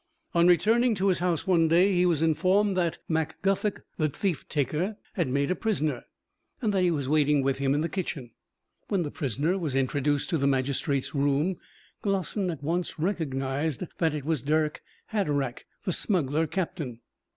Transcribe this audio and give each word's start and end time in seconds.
On 0.33 0.47
returning 0.47 0.95
to 0.95 1.09
his 1.09 1.19
house 1.19 1.45
one 1.45 1.67
day, 1.67 1.93
he 1.93 2.07
was 2.07 2.23
informed 2.23 2.75
that 2.75 2.97
Mac 3.07 3.39
Guffog, 3.43 3.83
the 3.97 4.09
thief 4.09 4.49
taker, 4.49 4.97
had 5.13 5.27
made 5.27 5.51
a 5.51 5.55
prisoner, 5.55 6.05
and 6.59 6.73
that 6.73 6.81
he 6.81 6.89
was 6.89 7.07
waiting 7.07 7.43
with 7.43 7.59
him 7.59 7.75
in 7.75 7.81
the 7.81 7.87
kitchen. 7.87 8.31
When 8.87 9.03
the 9.03 9.11
prisoner 9.11 9.59
was 9.59 9.75
introduced 9.75 10.31
to 10.31 10.39
the 10.39 10.47
magistrate's 10.47 11.13
room, 11.13 11.57
Glossin 12.01 12.49
at 12.49 12.63
once 12.63 12.97
recognised 12.97 13.83
that 13.99 14.15
it 14.15 14.25
was 14.25 14.41
Dirck 14.41 14.81
Hatteraick, 15.11 15.67
the 15.85 15.93
smuggler 15.93 16.47
captain. 16.47 17.01